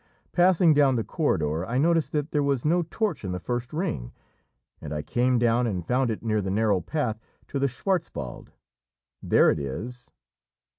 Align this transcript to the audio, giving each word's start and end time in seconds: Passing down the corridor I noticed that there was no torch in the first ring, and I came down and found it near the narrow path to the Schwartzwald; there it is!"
Passing 0.31 0.73
down 0.73 0.95
the 0.95 1.03
corridor 1.03 1.63
I 1.63 1.77
noticed 1.77 2.11
that 2.13 2.31
there 2.31 2.41
was 2.41 2.65
no 2.65 2.81
torch 2.81 3.23
in 3.23 3.33
the 3.33 3.39
first 3.39 3.71
ring, 3.71 4.13
and 4.81 4.95
I 4.95 5.03
came 5.03 5.37
down 5.37 5.67
and 5.67 5.85
found 5.85 6.09
it 6.09 6.23
near 6.23 6.41
the 6.41 6.49
narrow 6.49 6.81
path 6.81 7.19
to 7.49 7.59
the 7.59 7.67
Schwartzwald; 7.67 8.47
there 9.21 9.51
it 9.51 9.59
is!" 9.59 10.09